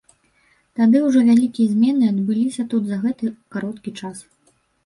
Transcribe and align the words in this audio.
Тады 0.79 1.01
ўжо 1.07 1.19
вялікія 1.27 1.67
змены 1.75 2.09
адбыліся 2.13 2.65
тут 2.75 2.83
за 2.93 2.97
гэты 3.05 3.33
кароткі 3.59 3.95
час. 4.01 4.17